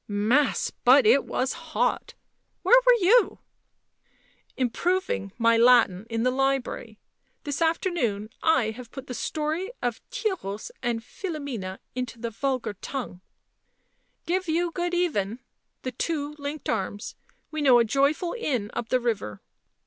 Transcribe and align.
Mass; 0.07 0.71
but 0.83 1.05
it 1.05 1.25
was 1.25 1.53
hot! 1.53 2.15
Where 2.63 2.81
were 2.87 2.99
you 3.05 3.37
?""Improving 4.57 5.31
my 5.37 5.57
Latin 5.57 6.07
in 6.09 6.23
the 6.23 6.31
library. 6.31 6.97
This 7.43 7.61
after 7.61 7.91
noon 7.91 8.31
I 8.41 8.71
have 8.71 8.89
put 8.89 9.05
the 9.05 9.13
story 9.13 9.69
of 9.79 10.01
Tereus 10.09 10.71
and 10.81 11.03
Philomena 11.03 11.77
into 11.93 12.17
the 12.17 12.31
vulgar 12.31 12.73
tongue."" 12.73 13.21
Give 14.25 14.47
you 14.47 14.71
good 14.71 14.95
even." 14.95 15.37
The 15.83 15.91
two 15.91 16.33
linked 16.39 16.67
arms." 16.67 17.15
We 17.51 17.61
know 17.61 17.77
a 17.77 17.85
joyful 17.85 18.33
inn 18.39 18.71
up 18.73 18.89
the 18.89 18.99
river." 18.99 19.43